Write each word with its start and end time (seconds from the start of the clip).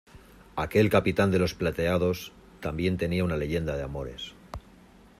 aquel 0.61 0.89
capitán 0.89 1.29
de 1.29 1.37
los 1.37 1.53
plateados 1.53 2.31
también 2.59 2.97
tenía 2.97 3.23
una 3.23 3.37
leyenda 3.37 3.77
de 3.77 3.83
amores. 3.83 4.31